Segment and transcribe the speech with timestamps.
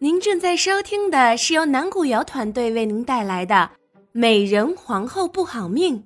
[0.00, 3.72] 您正在收听的是由南古瑶团队为您带来的
[4.12, 6.04] 《美人皇后不好命》，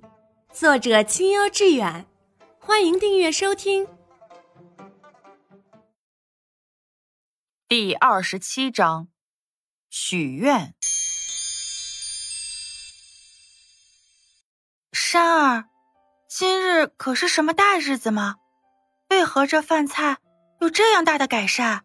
[0.51, 2.07] 作者清幽致远，
[2.59, 3.87] 欢迎订阅收听。
[7.69, 9.09] 第二十七章，
[9.91, 10.75] 许愿。
[14.91, 15.65] 山儿，
[16.31, 18.37] 今日可是什么大日子吗？
[19.11, 20.17] 为何这饭菜
[20.63, 21.85] 有这样大的改善？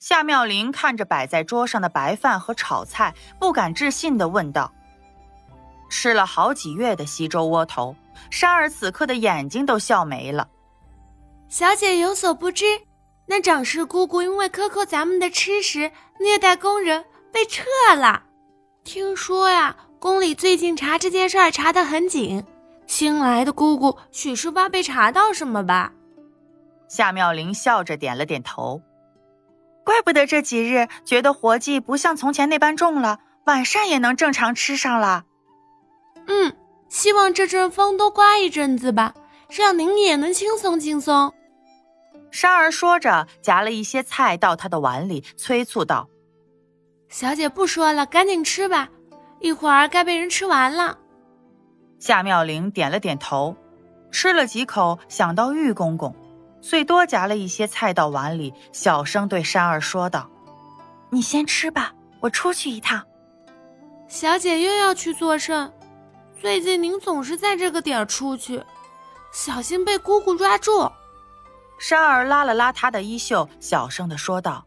[0.00, 4.72] 夏妙玲看着摆在桌上的白饭和炒菜，不敢置信的问道
[5.90, 7.94] ：“吃了好几月的稀粥窝头，
[8.30, 10.48] 沙儿此刻的眼睛都笑没了。”
[11.50, 12.64] 小姐有所不知，
[13.26, 17.62] 那长氏姑姑因为克扣咱们的吃食，虐待工人，被撤
[17.94, 18.22] 了。
[18.82, 22.42] 听说呀，宫里最近查这件事儿查得很紧，
[22.86, 25.92] 新来的姑姑许是怕被查到什么吧？
[26.88, 28.80] 夏妙玲笑着点了点头。
[29.90, 35.24] 怪不得这几日觉得活计不像从前那般重了，晚膳也能正常吃上了。
[36.28, 36.56] 嗯，
[36.88, 39.12] 希望这阵风多刮一阵子吧，
[39.48, 41.34] 让您也能轻松轻松。
[42.30, 46.08] 珊儿说着，夹了一些菜到他的碗里，催促道
[47.10, 48.88] ：“小姐不说了，赶紧吃吧，
[49.40, 50.96] 一会儿该被人吃完了。”
[51.98, 53.56] 夏妙玲点了点头，
[54.12, 56.14] 吃了几口，想到玉公公。
[56.62, 60.28] 遂多夹了一些菜到碗里，小声对山儿说道
[61.10, 63.02] ：“你先吃吧，我出去一趟。”
[64.08, 65.72] 小姐又要去做甚？
[66.40, 68.62] 最近您总是在这个点儿出去，
[69.32, 70.90] 小心被姑姑抓住。
[71.78, 74.64] 山儿拉了拉她的衣袖，小声的说道：“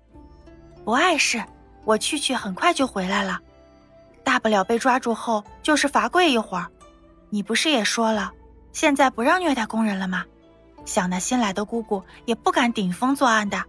[0.83, 1.43] 不碍事，
[1.83, 3.39] 我去去很快就回来了。
[4.23, 6.67] 大不了被抓住后就是罚跪一会儿。
[7.29, 8.31] 你不是也说了，
[8.71, 10.25] 现在不让虐待工人了吗？”
[10.85, 13.63] 想那新来的姑姑也不敢顶风作案的。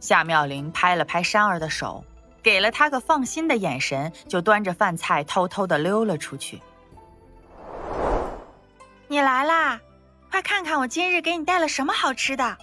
[0.00, 2.04] 夏妙玲拍了拍珊儿的手，
[2.42, 6.60] 给了她个放心的眼神，就端着饭菜偷偷的溜了出去。
[9.08, 9.80] 你来啦，
[10.30, 12.56] 快看看我今日给你带了什么好吃的。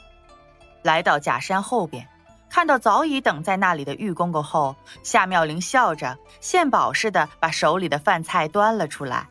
[0.84, 2.08] 来到假山后边，
[2.50, 9.28] 看到早已等在那里的玉公公后，夏妙玲笑着献宝似的把手里的饭菜端了出来。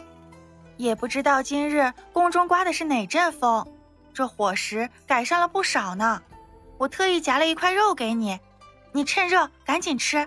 [0.76, 3.64] 也不知道今日宫中刮的是哪阵风。
[4.14, 6.22] 这伙食改善了不少呢，
[6.78, 8.38] 我特意夹了一块肉给你，
[8.92, 10.26] 你趁热赶紧吃。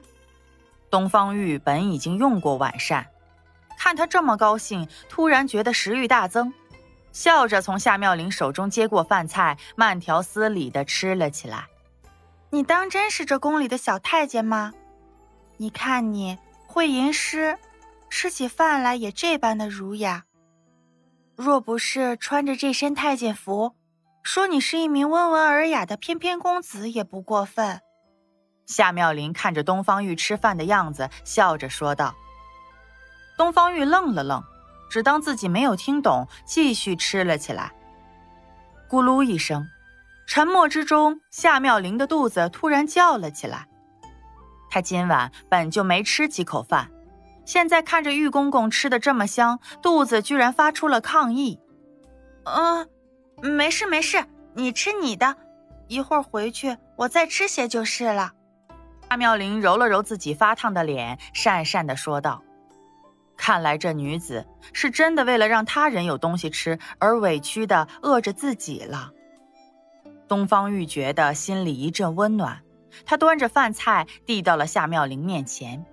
[0.90, 3.08] 东方玉本已经用过晚膳，
[3.78, 6.54] 看他这么高兴，突然觉得食欲大增，
[7.12, 11.66] 笑着从夏妙玲手中接过饭菜，慢条斯理的吃了起来。
[12.50, 14.74] 你当真是这宫里的小太监吗？
[15.58, 17.58] 你看你会吟诗，
[18.10, 20.26] 吃起饭来也这般的儒雅。
[21.36, 23.76] 若不是穿着这身太监服，
[24.28, 27.80] 说你是一名温文尔雅的翩翩公子也不过分。
[28.66, 32.14] 夏妙玲看着东方玉吃饭的样子，笑着说道。
[33.38, 34.44] 东方玉愣了愣，
[34.90, 37.72] 只当自己没有听懂，继续吃了起来。
[38.90, 39.66] 咕噜一声，
[40.28, 43.66] 沉默之中，夏妙玲的肚子突然叫了起来。
[44.70, 46.92] 她今晚本就没吃几口饭。
[47.46, 51.62] 现在看着玉公公吃的这么香，肚子居然发出了抗议。
[52.44, 52.90] 嗯，
[53.42, 55.36] 没事没事，你吃你的，
[55.88, 58.32] 一会儿回去我再吃些就是了。
[59.10, 62.44] 夏妙玲揉了揉自己发烫的脸，讪讪的说道
[63.38, 69.12] ：“看来这女子是真的为了让他人有东西吃而委屈的饿着自己了。”
[70.28, 72.62] 东方玉觉得心里一阵温暖，
[73.06, 75.86] 他端着饭菜递到了夏妙玲面前。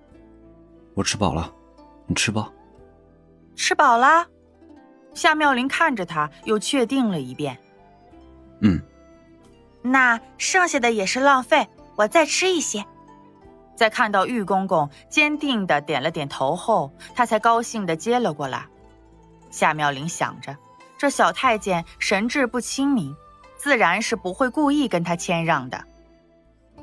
[0.93, 1.53] 我吃饱了，
[2.07, 2.51] 你吃吧。
[3.55, 4.27] 吃饱了，
[5.15, 7.57] 夏妙玲看着他，又确定了一遍。
[8.61, 8.79] 嗯，
[9.81, 12.85] 那剩下的也是浪费，我再吃一些。
[13.75, 18.65] 在看到玉公公坚定的点了点头后，他才高兴的接了过来。
[19.49, 20.55] 夏妙玲想着，
[20.97, 23.15] 这小太监神志不清明，
[23.57, 25.83] 自然是不会故意跟他谦让的。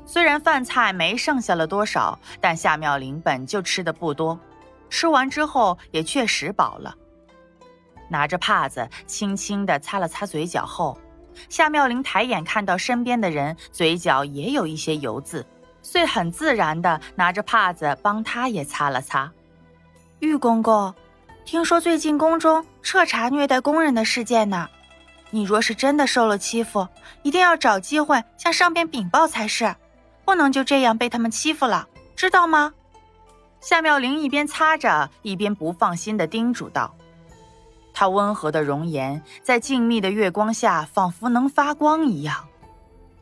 [0.05, 4.39] 虽然饭菜没剩下了多少，但夏妙玲本就吃的不多，
[4.89, 6.95] 吃完之后也确实饱了。
[8.13, 10.95] 拿着帕子轻轻地擦了擦嘴角后，
[11.49, 15.43] 夏妙玲抬眼看到身边的人嘴角也有一些油渍，
[15.81, 19.31] 遂很自然地拿着帕子帮他也擦了擦。
[20.19, 20.93] 玉公公，
[21.43, 24.69] 听说最近宫中彻查虐待工人的事件呢，
[25.31, 26.87] 你若是真的受了欺负，
[27.23, 29.75] 一定要找机会向上边禀报才是。
[30.23, 32.73] 不能就这样被他们欺负了，知道吗？
[33.59, 36.95] 夏妙玲一边擦着，一边不放心的叮嘱道
[37.93, 42.47] ：“她温和的容颜在静谧的月光下仿佛能发光一样。”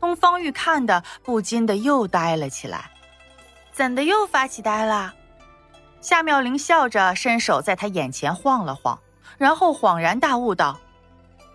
[0.00, 2.90] 东方玉看的不禁的又呆了起来。
[3.72, 5.14] 怎的又发起呆了？
[6.00, 8.98] 夏妙玲笑着伸手在他眼前晃了晃，
[9.38, 10.80] 然后恍然大悟道：“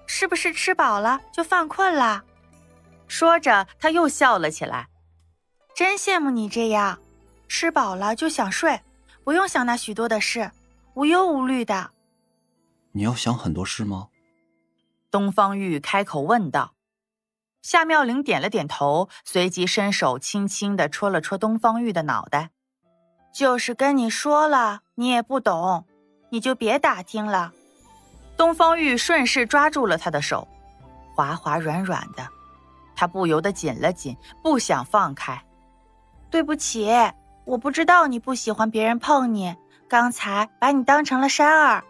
[0.08, 2.24] 是不是吃饱了就犯困了？”
[3.08, 4.88] 说着，他又笑了起来。
[5.76, 6.98] 真羡慕你这样，
[7.50, 8.82] 吃饱了就想睡，
[9.24, 10.50] 不用想那许多的事，
[10.94, 11.92] 无忧无虑的。
[12.98, 14.08] 你要想很多事吗？
[15.12, 16.74] 东方玉开口问道。
[17.62, 22.50] 夏妙玲点了点头，随即伸手轻轻的戳了戳东方玉的脑袋。
[23.32, 25.86] 就是跟你说了，你也不懂，
[26.32, 27.54] 你就别打听了。
[28.36, 30.48] 东方玉顺势抓住了他的手，
[31.14, 32.28] 滑滑软软的，
[32.96, 35.40] 他不由得紧了紧，不想放开。
[36.32, 36.90] 对不起，
[37.46, 39.56] 我不知道你不喜欢别人碰你，
[39.88, 41.84] 刚才把你当成了山儿。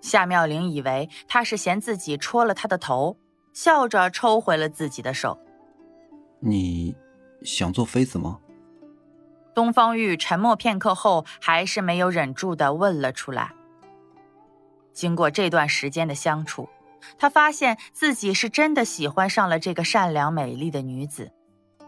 [0.00, 3.16] 夏妙玲以为他是嫌自己戳了他的头，
[3.52, 5.38] 笑着抽回了自己的手。
[6.38, 6.94] 你
[7.42, 8.38] 想做妃子吗？
[9.54, 13.52] 东方玉沉默片刻后，还是没有忍住的问了出来。
[14.92, 16.68] 经过这段时间的相处，
[17.18, 21.30] 他发现自己是真的喜欢上了这个善良美丽的女子。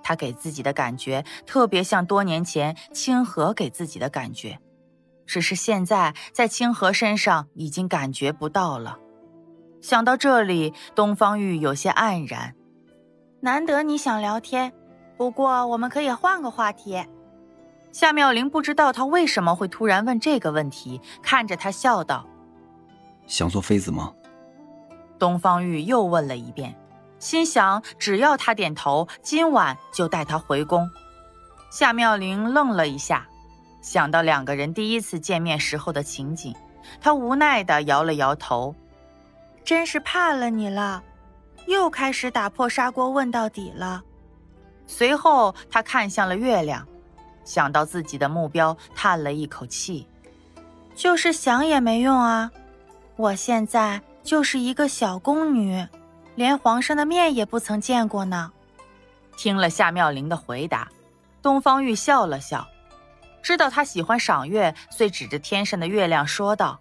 [0.03, 4.59] 她给自己的感觉特别像多年前清河给自己的感觉，
[5.33, 8.99] 只是现在在清河身上已经感觉不到了。
[9.81, 12.55] 想到这里，东方玉有些黯然。
[13.41, 14.75] 难得你想聊天，
[15.17, 17.03] 不过我们可以换个话题。
[17.93, 22.29] 夏妙玲不知道他为什么会突然问这个问题，看着他笑道
[23.27, 24.13] ：“想做妃子吗？”
[25.19, 26.79] 东方玉又问了一遍。
[27.19, 30.91] 心想，只要他点头，今晚就带他回宫。
[31.71, 33.27] 夏妙玲愣了一下，
[33.83, 36.55] 想到两个人第一次见面时候的情景，
[37.01, 38.75] 他无奈地摇了摇头。
[39.65, 41.03] 真是怕了你了，
[41.67, 44.03] 又开始打破砂锅问到底了。
[44.87, 46.87] 随后，他看向了月亮，
[47.45, 50.07] 想到自己的目标，叹了一口气。
[50.95, 52.51] 就是想也没用啊，
[53.17, 55.87] 我现在就是一个小宫女。
[56.35, 58.53] 连皇上的面也不曾见过呢。
[59.37, 60.89] 听了夏妙玲的回答，
[61.43, 62.67] 东方玉笑了笑，
[63.43, 66.81] 知道他喜欢赏月，遂指着天上的月亮说道：“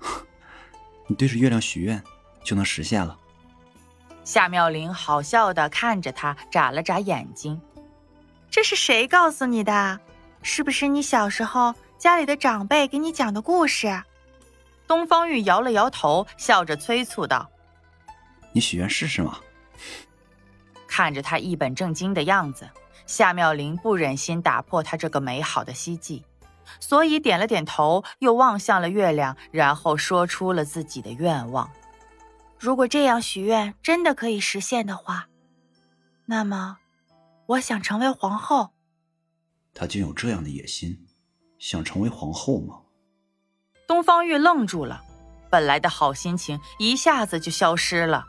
[1.06, 2.02] 你对着月亮许愿，
[2.42, 3.16] 就能实现了。”
[4.24, 7.60] 夏妙玲好笑的看着他，眨了眨眼睛
[8.50, 10.00] ：“这是谁告诉你的？
[10.42, 14.02] 是不是你小时候家里的长辈给你讲的故事？”
[14.88, 17.48] 东方玉摇了摇头，笑着催促道。
[18.52, 19.38] 你许愿试试嘛！
[20.88, 22.68] 看着他一本正经的样子，
[23.10, 26.24] 夏妙玲不忍心打破他这个美好的希冀，
[26.78, 31.68] 所以点了点头，又望向了月亮，然后说出了自己的愿望：
[32.56, 35.26] 如果这样许愿真的可以实现的话，
[36.26, 36.78] 那么
[37.46, 38.70] 我想成为皇后。
[39.74, 41.04] 他竟有这样的野心，
[41.58, 42.76] 想成为皇后吗？
[43.88, 45.02] 东方玉愣住了，
[45.50, 48.24] 本来的好心情一下子就消失了。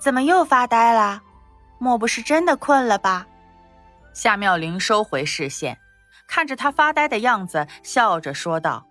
[0.00, 1.20] 怎么又发呆了？
[1.78, 3.26] 莫不是真的困了吧？
[4.12, 5.78] 夏妙玲收回视线，
[6.26, 8.86] 看着他发呆的样子，笑着说道：“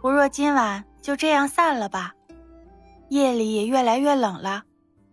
[0.00, 2.14] 不若今晚就这样散了吧。
[3.08, 4.64] 夜里也越来越冷了，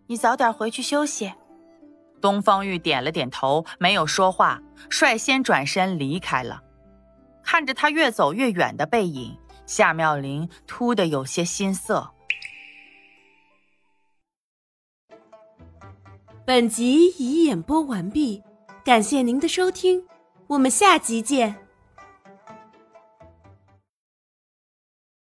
[0.08, 1.34] 你早点回去休息。”
[2.22, 6.62] 东方玉点了点头，没有说话，率先转身离开了。
[7.44, 12.14] 看着他越走越远的背影，夏妙玲突的有些心塞。
[16.45, 18.44] 本集已演播完毕，
[18.83, 20.04] 感谢您的收听，
[20.48, 21.69] 我们下集见。